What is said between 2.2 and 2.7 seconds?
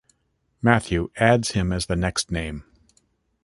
name.